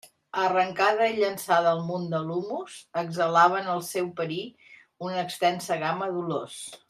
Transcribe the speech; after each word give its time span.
Arrancada 0.43 1.09
i 1.11 1.17
llançada 1.17 1.67
al 1.73 1.83
munt 1.89 2.07
de 2.13 2.21
l'humus, 2.29 2.79
exhalava 3.03 3.59
en 3.61 3.69
el 3.75 3.85
seu 3.89 4.09
perir 4.21 4.41
una 5.09 5.21
extensa 5.27 5.79
gamma 5.85 6.09
d'olors. 6.17 6.59